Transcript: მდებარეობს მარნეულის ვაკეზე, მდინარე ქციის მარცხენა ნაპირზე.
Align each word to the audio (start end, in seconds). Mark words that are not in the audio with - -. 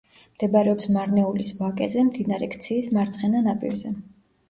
მდებარეობს 0.37 0.89
მარნეულის 0.95 1.53
ვაკეზე, 1.61 2.07
მდინარე 2.09 2.51
ქციის 2.57 2.91
მარცხენა 2.99 3.47
ნაპირზე. 3.53 3.99